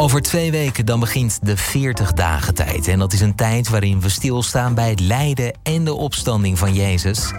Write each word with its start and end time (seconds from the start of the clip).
Over 0.00 0.22
twee 0.22 0.50
weken 0.50 0.86
dan 0.86 1.00
begint 1.00 1.38
de 1.42 1.56
40 1.56 2.12
dagen 2.12 2.54
tijd. 2.54 2.88
En 2.88 2.98
dat 2.98 3.12
is 3.12 3.20
een 3.20 3.34
tijd 3.34 3.68
waarin 3.68 4.00
we 4.00 4.08
stilstaan 4.08 4.74
bij 4.74 4.90
het 4.90 5.00
lijden 5.00 5.52
en 5.62 5.84
de 5.84 5.94
opstanding 5.94 6.58
van 6.58 6.74
Jezus. 6.74 7.32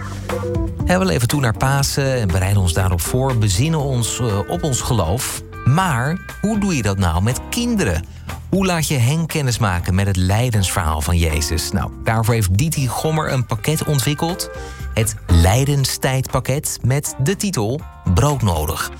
we 0.86 1.04
leven 1.04 1.28
toe 1.28 1.40
naar 1.40 1.56
Pasen 1.56 2.14
en 2.14 2.28
bereiden 2.28 2.62
ons 2.62 2.72
daarop 2.72 3.00
voor, 3.00 3.38
bezinnen 3.38 3.80
ons 3.80 4.18
uh, 4.20 4.38
op 4.48 4.62
ons 4.62 4.80
geloof. 4.80 5.42
Maar 5.64 6.36
hoe 6.40 6.58
doe 6.58 6.76
je 6.76 6.82
dat 6.82 6.98
nou 6.98 7.22
met 7.22 7.40
kinderen? 7.50 8.04
Hoe 8.50 8.66
laat 8.66 8.88
je 8.88 8.96
hen 8.96 9.26
kennismaken 9.26 9.94
met 9.94 10.06
het 10.06 10.16
lijdensverhaal 10.16 11.00
van 11.00 11.16
Jezus? 11.18 11.70
Nou, 11.70 11.90
daarvoor 12.04 12.34
heeft 12.34 12.58
Diti 12.58 12.88
Gommer 12.88 13.32
een 13.32 13.46
pakket 13.46 13.84
ontwikkeld. 13.84 14.50
Het 14.94 15.14
Lijdenstijdpakket 15.26 16.78
met 16.82 17.14
de 17.22 17.36
titel 17.36 17.80
Broodnodig. 18.14 18.90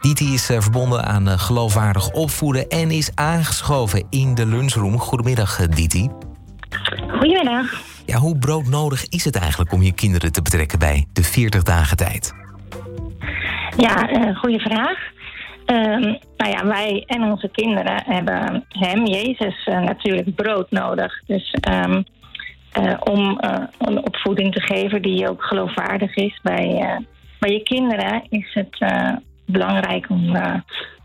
Diti 0.00 0.34
is 0.34 0.50
eh, 0.50 0.60
verbonden 0.60 1.04
aan 1.04 1.28
eh, 1.28 1.38
geloofwaardig 1.38 2.10
opvoeden 2.10 2.68
en 2.68 2.90
is 2.90 3.10
aangeschoven 3.14 4.06
in 4.10 4.34
de 4.34 4.46
lunchroom. 4.46 4.98
Goedemiddag, 4.98 5.60
eh, 5.60 5.68
Diti. 5.68 6.08
Goedemiddag. 7.08 7.82
Ja, 8.06 8.18
hoe 8.18 8.38
broodnodig 8.38 9.04
is 9.08 9.24
het 9.24 9.36
eigenlijk 9.36 9.72
om 9.72 9.82
je 9.82 9.92
kinderen 9.92 10.32
te 10.32 10.42
betrekken 10.42 10.78
bij 10.78 11.06
de 11.12 11.22
40 11.22 11.62
dagen 11.62 11.96
tijd? 11.96 12.34
Ja, 13.76 14.10
uh, 14.10 14.36
goede 14.36 14.58
vraag. 14.58 14.98
Uh, 15.66 16.14
nou 16.36 16.50
ja, 16.50 16.66
wij 16.66 17.04
en 17.06 17.22
onze 17.22 17.48
kinderen 17.52 18.02
hebben 18.06 18.64
hem, 18.68 19.06
Jezus, 19.06 19.64
natuurlijk 19.64 20.34
brood 20.34 20.70
nodig. 20.70 21.22
Dus 21.26 21.56
um, 21.70 22.04
om 23.00 23.40
een 23.78 24.06
opvoeding 24.06 24.54
te 24.54 24.60
geven 24.60 25.02
die 25.02 25.28
ook 25.28 25.42
geloofwaardig 25.42 26.14
is 26.14 26.40
bij, 26.42 26.98
bij 27.38 27.52
je 27.52 27.62
kinderen, 27.62 28.26
is 28.28 28.54
het 28.54 28.78
belangrijk 29.46 30.10
om 30.10 30.36
uh, 30.36 30.54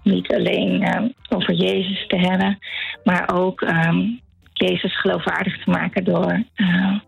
niet 0.03 0.33
alleen 0.33 0.81
uh, 0.81 1.09
over 1.29 1.53
Jezus 1.53 2.07
te 2.07 2.17
hebben, 2.17 2.59
maar 3.03 3.29
ook 3.33 3.61
um, 3.61 4.19
Jezus 4.53 4.99
geloofwaardig 4.99 5.63
te 5.63 5.69
maken 5.69 6.03
door 6.03 6.43
uh, 6.55 6.99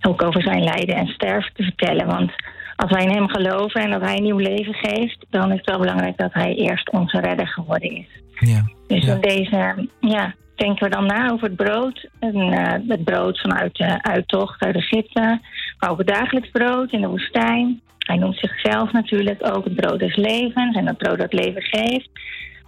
ook 0.00 0.22
over 0.22 0.42
zijn 0.42 0.64
lijden 0.64 0.96
en 0.96 1.06
sterven 1.06 1.52
te 1.54 1.62
vertellen. 1.62 2.06
Want 2.06 2.32
als 2.76 2.90
wij 2.90 3.04
in 3.04 3.14
hem 3.14 3.28
geloven 3.28 3.80
en 3.80 3.90
dat 3.90 4.00
hij 4.00 4.16
een 4.16 4.22
nieuw 4.22 4.38
leven 4.38 4.74
geeft, 4.74 5.26
dan 5.30 5.50
is 5.50 5.56
het 5.56 5.70
wel 5.70 5.78
belangrijk 5.78 6.16
dat 6.16 6.32
hij 6.32 6.54
eerst 6.54 6.90
onze 6.90 7.20
redder 7.20 7.46
geworden 7.48 7.90
is. 7.90 8.06
Ja. 8.38 8.68
Dus 8.86 9.06
in 9.06 9.20
deze, 9.20 9.88
ja, 10.00 10.34
denken 10.56 10.84
we 10.84 10.94
dan 10.94 11.06
na 11.06 11.30
over 11.30 11.46
het 11.46 11.56
brood. 11.56 12.08
En, 12.18 12.52
het 12.88 13.04
brood 13.04 13.40
vanuit 13.40 13.76
de 13.76 14.02
uittocht 14.02 14.62
uit 14.62 14.76
Egypte, 14.76 15.40
maar 15.78 15.90
ook 15.90 15.98
het 15.98 16.06
dagelijks 16.06 16.50
brood 16.50 16.92
in 16.92 17.00
de 17.00 17.08
woestijn. 17.08 17.80
Hij 18.04 18.16
noemt 18.16 18.38
zichzelf 18.38 18.92
natuurlijk 18.92 19.56
ook 19.56 19.64
het 19.64 19.74
brood 19.74 19.98
des 19.98 20.16
levens 20.16 20.76
en 20.76 20.86
het 20.86 20.96
brood 20.96 21.18
dat 21.18 21.32
leven 21.32 21.62
geeft. 21.62 22.08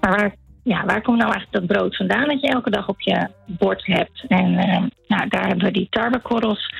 Maar 0.01 0.11
waar, 0.11 0.35
ja, 0.63 0.85
waar 0.85 1.03
komt 1.03 1.19
nou 1.19 1.33
eigenlijk 1.33 1.69
dat 1.69 1.77
brood 1.77 1.97
vandaan 1.97 2.29
dat 2.29 2.41
je 2.41 2.49
elke 2.49 2.71
dag 2.71 2.89
op 2.89 3.01
je 3.01 3.29
bord 3.47 3.87
hebt? 3.87 4.25
En 4.29 4.53
uh, 4.53 4.83
nou, 5.09 5.29
daar 5.29 5.47
hebben 5.47 5.65
we 5.65 5.73
die 5.73 5.87
tarwekorrels 5.91 6.75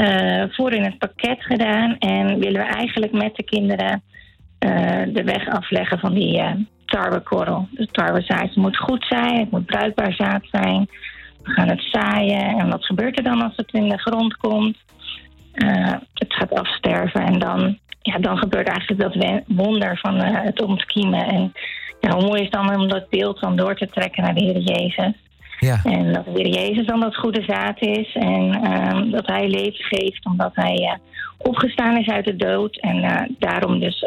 uh, 0.00 0.44
voor 0.48 0.72
in 0.72 0.84
het 0.84 0.98
pakket 0.98 1.42
gedaan. 1.42 1.98
En 1.98 2.38
willen 2.38 2.60
we 2.60 2.66
eigenlijk 2.66 3.12
met 3.12 3.36
de 3.36 3.42
kinderen 3.42 4.02
uh, 4.66 5.02
de 5.14 5.24
weg 5.24 5.48
afleggen 5.48 5.98
van 5.98 6.14
die 6.14 6.66
tarwekorrel. 6.84 7.68
De 7.70 7.86
tarwezaadje 7.86 8.60
moet 8.60 8.76
goed 8.76 9.06
zijn, 9.08 9.38
het 9.38 9.50
moet 9.50 9.66
bruikbaar 9.66 10.12
zaad 10.12 10.42
zijn. 10.50 10.88
We 11.42 11.50
gaan 11.50 11.68
het 11.68 11.88
zaaien 11.90 12.58
en 12.58 12.68
wat 12.68 12.84
gebeurt 12.84 13.16
er 13.18 13.24
dan 13.24 13.42
als 13.42 13.56
het 13.56 13.72
in 13.72 13.88
de 13.88 13.98
grond 13.98 14.36
komt? 14.36 14.76
het 16.14 16.34
gaat 16.34 16.54
afsterven 16.54 17.20
en 17.20 17.38
dan 17.38 17.78
ja, 18.06 18.18
dan 18.18 18.38
gebeurt 18.38 18.68
eigenlijk 18.68 19.00
dat 19.00 19.42
wonder 19.46 19.98
van 19.98 20.16
uh, 20.16 20.42
het 20.42 20.62
ontkiemen. 20.62 21.26
En 21.26 21.52
ja, 22.00 22.10
hoe 22.10 22.26
mooi 22.26 22.42
is 22.42 22.50
dan 22.50 22.80
om 22.80 22.88
dat 22.88 23.08
beeld 23.08 23.40
dan 23.40 23.56
door 23.56 23.76
te 23.76 23.86
trekken 23.86 24.22
naar 24.22 24.34
de 24.34 24.44
Heer 24.44 24.58
Jezus. 24.58 25.12
Ja. 25.58 25.80
En 25.84 26.12
dat 26.12 26.24
de 26.24 26.30
Heer 26.30 26.48
Jezus 26.48 26.86
dan 26.86 27.00
dat 27.00 27.16
goede 27.16 27.42
zaad 27.42 27.80
is. 27.80 28.14
En 28.14 28.64
uh, 28.64 29.12
dat 29.12 29.26
hij 29.26 29.48
leven 29.48 29.84
geeft 29.84 30.26
omdat 30.26 30.50
hij 30.54 30.78
uh, 30.80 30.94
opgestaan 31.38 31.96
is 31.96 32.08
uit 32.08 32.24
de 32.24 32.36
dood. 32.36 32.80
En 32.80 32.96
uh, 32.96 33.20
daarom 33.38 33.78
dus 33.78 34.04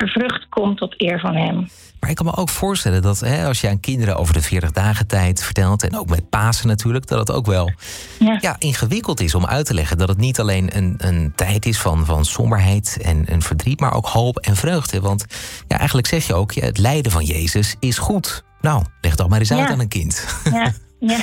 er 0.00 0.08
vrucht 0.08 0.48
komt 0.48 0.78
tot 0.78 0.94
eer 1.00 1.20
van 1.20 1.34
hem. 1.34 1.68
Maar 2.00 2.10
ik 2.10 2.16
kan 2.16 2.26
me 2.26 2.36
ook 2.36 2.48
voorstellen 2.48 3.02
dat 3.02 3.20
hè, 3.20 3.46
als 3.46 3.60
je 3.60 3.68
aan 3.68 3.80
kinderen 3.80 4.16
over 4.16 4.34
de 4.34 4.42
40 4.42 4.70
dagen 4.70 5.06
tijd 5.06 5.44
vertelt, 5.44 5.82
en 5.82 5.98
ook 5.98 6.08
met 6.08 6.30
Pasen 6.30 6.68
natuurlijk, 6.68 7.06
dat 7.06 7.18
het 7.18 7.36
ook 7.36 7.46
wel 7.46 7.70
ja. 8.18 8.38
ja. 8.40 8.56
ingewikkeld 8.58 9.20
is 9.20 9.34
om 9.34 9.46
uit 9.46 9.66
te 9.66 9.74
leggen 9.74 9.98
dat 9.98 10.08
het 10.08 10.18
niet 10.18 10.40
alleen 10.40 10.76
een, 10.76 10.94
een 10.98 11.32
tijd 11.34 11.66
is 11.66 11.80
van, 11.80 12.04
van 12.04 12.24
somberheid 12.24 12.98
en, 13.02 13.26
en 13.26 13.42
verdriet, 13.42 13.80
maar 13.80 13.94
ook 13.94 14.06
hoop 14.06 14.38
en 14.38 14.56
vreugde. 14.56 15.00
Want 15.00 15.26
ja, 15.68 15.76
eigenlijk 15.78 16.08
zeg 16.08 16.26
je 16.26 16.34
ook, 16.34 16.52
ja, 16.52 16.64
het 16.64 16.78
lijden 16.78 17.12
van 17.12 17.24
Jezus 17.24 17.76
is 17.80 17.98
goed. 17.98 18.44
Nou, 18.60 18.84
leg 19.00 19.14
dat 19.14 19.28
maar 19.28 19.38
eens 19.38 19.52
uit 19.52 19.70
aan 19.70 19.80
een 19.80 19.88
kind. 19.88 20.26
Ja, 20.52 20.72
ja. 21.00 21.18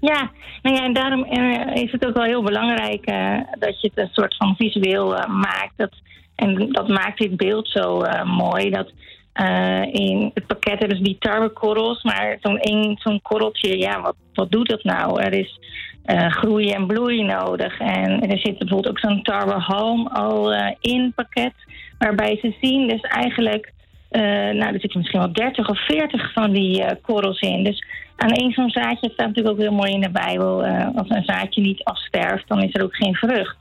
Ja, 0.00 0.30
nou 0.62 0.76
ja, 0.76 0.84
en 0.84 0.92
daarom 0.92 1.24
eh, 1.24 1.82
is 1.82 1.92
het 1.92 2.06
ook 2.06 2.14
wel 2.14 2.24
heel 2.24 2.42
belangrijk 2.42 3.10
uh, 3.10 3.38
dat 3.58 3.80
je 3.80 3.90
het 3.94 3.98
een 3.98 4.12
soort 4.12 4.36
van 4.36 4.56
visueel 4.56 5.18
uh, 5.18 5.26
maakt. 5.26 5.72
Dat, 5.76 5.92
en 6.38 6.68
dat 6.72 6.88
maakt 6.88 7.18
dit 7.18 7.36
beeld 7.36 7.68
zo 7.68 8.02
mooi. 8.24 8.70
Dat 8.70 8.92
uh, 9.40 9.82
in 9.82 10.30
het 10.34 10.46
pakket 10.46 10.78
hebben 10.78 10.96
ze 10.96 11.02
die 11.02 11.16
tarwekorrels, 11.18 12.02
maar 12.02 12.38
zo'n 12.40 12.98
zo'n 12.98 13.22
korreltje, 13.22 13.78
ja, 13.78 14.00
wat, 14.00 14.14
wat 14.34 14.50
doet 14.50 14.68
dat 14.68 14.84
nou? 14.84 15.22
Er 15.22 15.32
is 15.32 15.58
uh, 16.06 16.30
groei 16.30 16.70
en 16.70 16.86
bloei 16.86 17.22
nodig. 17.22 17.78
En 17.80 18.30
er 18.30 18.38
zit 18.38 18.58
bijvoorbeeld 18.58 18.88
ook 18.88 18.98
zo'n 18.98 19.22
tarwehalm 19.22 20.06
al 20.06 20.52
in 20.80 21.00
het 21.02 21.14
pakket, 21.14 21.54
waarbij 21.98 22.38
ze 22.42 22.54
zien 22.60 22.88
dus 22.88 23.00
eigenlijk, 23.00 23.72
nou, 24.10 24.74
er 24.74 24.80
zitten 24.80 24.98
misschien 24.98 25.20
wel 25.20 25.32
30 25.32 25.68
of 25.68 25.86
40 25.86 26.32
van 26.32 26.52
die 26.52 26.84
korrels 27.02 27.40
in. 27.40 27.64
Dus 27.64 27.84
aan 28.16 28.30
één 28.30 28.52
zo'n 28.52 28.70
zaadje 28.70 29.10
staat 29.10 29.26
natuurlijk 29.26 29.54
ook 29.54 29.62
heel 29.62 29.72
mooi 29.72 29.92
in 29.92 30.00
de 30.00 30.10
Bijbel, 30.10 30.64
als 30.96 31.08
een 31.08 31.24
zaadje 31.24 31.60
niet 31.60 31.84
afsterft, 31.84 32.48
dan 32.48 32.62
is 32.62 32.74
er 32.74 32.82
ook 32.82 32.96
geen 32.96 33.14
vrucht. 33.14 33.56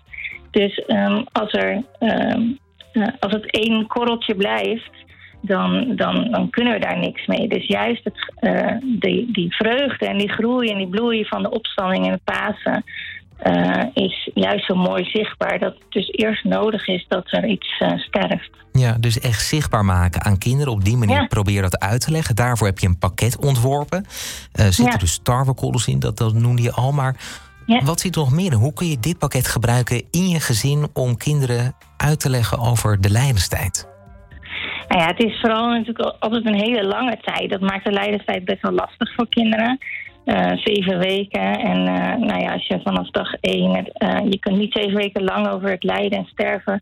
Dus 0.52 0.84
um, 0.88 1.26
als 1.32 1.54
er 1.54 1.84
um, 2.00 2.58
als 3.20 3.34
het 3.34 3.52
één 3.52 3.88
korreltje 3.88 4.36
blijft, 4.36 4.92
dan, 5.42 5.96
dan, 5.96 6.32
dan 6.32 6.50
kunnen 6.50 6.74
we 6.74 6.80
daar 6.80 7.00
niks 7.00 7.26
mee. 7.26 7.48
Dus 7.48 7.66
juist 7.66 8.04
het, 8.04 8.34
uh, 8.42 9.00
die, 9.00 9.32
die 9.32 9.56
vreugde 9.56 10.06
en 10.06 10.18
die 10.18 10.32
groei 10.32 10.70
en 10.70 10.78
die 10.78 10.88
bloei 10.88 11.26
van 11.26 11.44
de 11.44 11.50
opstanding 11.50 12.06
en 12.06 12.12
de 12.12 12.20
Pasen... 12.24 12.84
Uh, 13.44 13.84
is 13.94 14.30
juist 14.34 14.66
zo 14.66 14.76
mooi 14.76 15.04
zichtbaar 15.04 15.60
dat 15.60 15.74
het 15.74 15.92
dus 15.92 16.10
eerst 16.12 16.44
nodig 16.44 16.88
is 16.88 17.06
dat 17.08 17.32
er 17.32 17.46
iets 17.46 17.80
uh, 17.80 17.98
sterft. 17.98 18.50
Ja, 18.72 18.98
dus 19.00 19.20
echt 19.20 19.46
zichtbaar 19.46 19.86
maken 19.86 20.24
aan 20.24 20.38
kinderen. 20.38 20.74
Op 20.74 20.86
die 20.86 20.98
manier 20.98 21.16
ja. 21.16 21.26
probeer 21.26 21.62
dat 21.62 21.80
uit 21.80 22.02
te 22.02 22.12
leggen. 22.12 22.36
Daarvoor 22.36 22.68
heb 22.68 22.80
je 22.80 22.88
een 22.88 22.98
pakket 22.98 23.46
ontworpen. 23.46 24.06
Uh, 24.08 24.66
zitten 24.66 24.86
ja. 24.86 24.98
dus 24.98 25.20
tarwekorrels 25.24 25.88
in, 25.88 26.00
dat, 26.00 26.18
dat 26.18 26.34
noemde 26.34 26.62
je 26.62 26.72
al. 26.72 26.92
Maar 26.92 27.16
ja. 27.68 27.84
wat 27.84 28.00
zit 28.00 28.16
er 28.16 28.22
nog 28.22 28.32
meer 28.32 28.52
in? 28.52 28.58
Hoe 28.58 28.74
kun 28.74 28.88
je 28.88 29.00
dit 29.00 29.18
pakket 29.18 29.48
gebruiken 29.48 30.04
in 30.12 30.30
je 30.30 30.40
gezin... 30.40 30.88
om 30.94 31.18
kinderen 31.18 31.76
uit 31.98 32.20
te 32.20 32.30
leggen 32.30 32.60
over 32.60 33.02
de 33.02 33.10
lijdenstijd? 33.10 33.88
Nou 34.88 35.02
ja, 35.02 35.08
het 35.08 35.24
is 35.24 35.40
vooral 35.40 35.70
natuurlijk 35.70 36.16
altijd 36.20 36.46
een 36.46 36.62
hele 36.62 36.84
lange 36.84 37.18
tijd. 37.22 37.50
Dat 37.50 37.62
maakt 37.62 37.86
de 37.86 37.92
leiderstijd 37.92 38.46
best 38.46 38.62
wel 38.62 38.72
lastig 38.72 39.14
voor 39.16 39.28
kinderen. 39.30 39.78
Uh, 40.26 40.52
zeven 40.64 41.00
weken. 41.00 41.60
En 41.60 41.80
uh, 41.80 42.28
nou 42.28 42.40
ja, 42.40 42.54
als 42.54 42.68
je 42.68 42.80
vanaf 42.84 43.10
dag 43.10 43.34
één... 43.34 43.92
Uh, 43.98 44.20
je 44.30 44.40
kunt 44.40 44.58
niet 44.58 44.74
zeven 44.74 44.96
weken 44.96 45.24
lang 45.24 45.48
over 45.48 45.70
het 45.70 45.84
lijden 45.84 46.18
en 46.18 46.26
sterven 46.26 46.82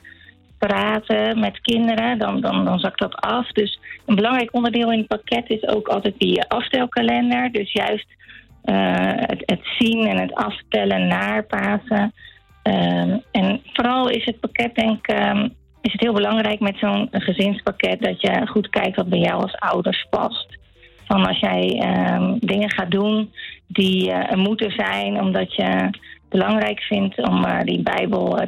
praten 0.57 1.39
met 1.39 1.61
kinderen. 1.61 2.19
Dan, 2.19 2.41
dan, 2.41 2.65
dan 2.65 2.79
zakt 2.79 2.99
dat 2.99 3.15
af. 3.15 3.51
Dus 3.51 3.79
een 4.05 4.15
belangrijk 4.15 4.53
onderdeel 4.53 4.91
in 4.91 4.97
het 4.97 5.07
pakket 5.07 5.49
is 5.49 5.67
ook 5.67 5.87
altijd 5.87 6.15
die 6.17 6.43
aftelkalender. 6.43 7.51
Dus 7.51 7.71
juist 7.71 8.07
het, 8.65 9.43
het, 9.45 9.59
zien 9.77 10.07
en 10.07 10.19
het 10.19 10.33
aftellen 10.33 11.07
naar 11.07 11.43
Pasen. 11.43 12.13
Ehm, 12.63 13.17
en 13.31 13.61
vooral 13.73 14.09
is 14.09 14.25
het 14.25 14.39
pakket 14.39 14.75
denk 14.75 15.07
ik... 15.07 15.19
Um, 15.19 15.55
is 15.81 15.91
het 15.91 16.01
heel 16.01 16.13
belangrijk 16.13 16.59
met 16.59 16.77
zo'n 16.77 17.07
gezinspakket 17.11 18.01
dat 18.01 18.21
je 18.21 18.47
goed 18.47 18.69
kijkt 18.69 18.95
wat 18.95 19.09
bij 19.09 19.19
jou 19.19 19.41
als 19.41 19.55
ouders 19.55 20.07
past. 20.09 20.57
Van 21.07 21.25
als 21.25 21.39
jij 21.39 21.83
um, 22.13 22.37
dingen 22.39 22.71
gaat 22.71 22.91
doen 22.91 23.31
die 23.67 24.07
uh, 24.07 24.31
er 24.31 24.37
moeten 24.37 24.71
zijn, 24.71 25.21
omdat 25.21 25.55
je 25.55 25.89
belangrijk 26.29 26.79
vindt 26.79 27.27
om 27.27 27.45
uh, 27.45 27.59
die 27.61 27.81
Bijbel 27.81 28.47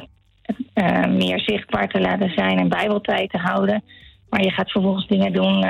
meer 1.08 1.40
zichtbaar 1.40 1.88
te 1.88 2.00
laten 2.00 2.30
zijn 2.30 2.58
en 2.58 2.68
Bijbeltijd 2.68 3.30
te 3.30 3.38
houden. 3.38 3.82
Maar 4.30 4.42
je 4.42 4.50
gaat 4.50 4.70
vervolgens 4.70 5.06
dingen 5.06 5.32
doen 5.32 5.66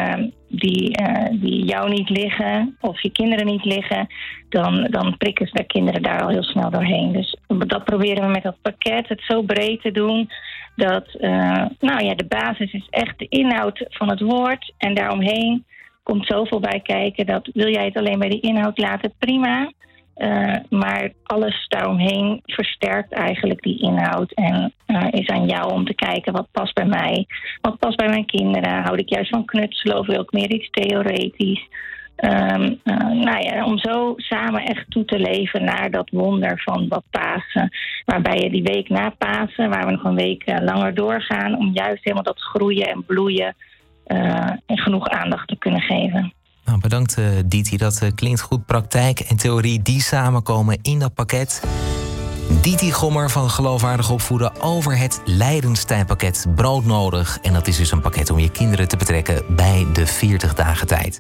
die, 0.49 0.99
die 1.33 1.65
jou 1.65 1.91
niet 1.91 2.09
liggen 2.09 2.77
of 2.81 3.03
je 3.03 3.11
kinderen 3.11 3.47
niet 3.47 3.65
liggen. 3.65 4.07
Dan, 4.49 4.87
dan 4.91 5.17
prikken 5.17 5.49
de 5.53 5.65
kinderen 5.65 6.03
daar 6.03 6.23
al 6.23 6.29
heel 6.29 6.43
snel 6.43 6.71
doorheen. 6.71 7.13
Dus 7.13 7.37
dat 7.47 7.85
proberen 7.85 8.25
we 8.27 8.31
met 8.33 8.43
dat 8.43 8.57
pakket, 8.63 9.09
het 9.09 9.23
zo 9.23 9.43
breed 9.43 9.83
te 9.83 9.91
doen 9.91 10.29
dat 10.79 11.07
uh, 11.21 11.65
nou 11.79 12.05
ja, 12.05 12.15
de 12.15 12.27
basis 12.29 12.73
is 12.73 12.87
echt 12.91 13.19
de 13.19 13.29
inhoud 13.29 13.85
van 13.89 14.11
het 14.11 14.21
woord. 14.21 14.75
En 14.79 14.95
daaromheen 14.95 15.65
komt 16.03 16.27
zoveel 16.27 16.61
bij 16.61 16.81
kijken 16.81 17.27
dat 17.27 17.51
wil 17.53 17.69
jij 17.69 17.85
het 17.85 17.97
alleen 17.97 18.19
bij 18.19 18.29
de 18.29 18.41
inhoud 18.41 18.79
laten, 18.79 19.13
prima. 19.19 19.73
Uh, 20.19 20.55
maar 20.71 21.13
alles 21.23 21.67
daaromheen 21.69 22.41
versterkt 22.45 23.13
eigenlijk 23.13 23.63
die 23.63 23.81
inhoud. 23.81 24.33
En 24.33 24.73
uh, 24.87 25.07
is 25.11 25.29
aan 25.29 25.47
jou 25.47 25.73
om 25.73 25.85
te 25.85 25.95
kijken 25.95 26.33
wat 26.33 26.49
past 26.53 26.75
bij 26.75 26.87
mij. 26.87 27.27
Wat 27.61 27.79
past 27.79 27.97
bij 27.97 28.09
mijn 28.09 28.27
kinderen? 28.27 28.83
Houd 28.83 28.99
ik 28.99 29.09
juist 29.09 29.31
van 29.31 29.45
knutselen 29.45 29.99
of 29.99 30.07
wil 30.07 30.21
ik 30.21 30.33
meer 30.33 30.51
iets 30.51 30.71
theoretisch? 30.71 31.69
Um, 32.17 32.81
nou 33.23 33.39
ja, 33.41 33.65
om 33.65 33.79
zo 33.79 34.15
samen 34.17 34.65
echt 34.65 34.91
toe 34.91 35.05
te 35.05 35.19
leven 35.19 35.65
naar 35.65 35.91
dat 35.91 36.11
wonder 36.11 36.63
van 36.65 36.89
wat 36.89 37.05
Pasen. 37.11 37.71
Waarbij 38.05 38.37
je 38.37 38.51
die 38.51 38.63
week 38.63 38.89
na 38.89 39.15
Pasen, 39.19 39.71
waar 39.71 39.87
we 39.87 39.93
nog 39.93 40.05
een 40.05 40.15
week 40.15 40.43
langer 40.47 40.95
doorgaan, 40.95 41.59
om 41.59 41.71
juist 41.73 42.05
helemaal 42.05 42.23
dat 42.23 42.41
groeien 42.41 42.89
en 42.89 43.05
bloeien 43.07 43.55
en 44.67 44.79
genoeg 44.79 45.09
aandacht 45.09 45.49
te 45.49 45.59
kunnen 45.59 45.81
geven. 45.81 46.33
Nou, 46.69 46.81
bedankt 46.81 47.19
uh, 47.19 47.27
Diti, 47.47 47.77
dat 47.77 48.11
klinkt 48.15 48.41
goed. 48.41 48.67
Praktijk 48.67 49.21
en 49.21 49.37
theorie 49.37 49.83
die 49.83 50.03
samenkomen 50.03 50.79
in 50.83 50.99
dat 50.99 51.15
pakket. 51.15 51.63
Diti 52.61 52.93
Gommer 52.93 53.31
van 53.31 53.51
Geloofwaardig 53.51 54.11
Opvoeden 54.11 54.61
over 54.61 54.99
het 54.99 55.21
Leidenstijdpakket 55.25 56.47
Broodnodig. 56.55 57.39
En 57.43 57.53
dat 57.53 57.67
is 57.67 57.77
dus 57.77 57.91
een 57.91 58.01
pakket 58.01 58.31
om 58.31 58.39
je 58.39 58.51
kinderen 58.51 58.89
te 58.89 58.97
betrekken 58.97 59.43
bij 59.49 59.87
de 59.93 60.07
40 60.07 60.55
dagen 60.55 60.87
tijd. 60.87 61.17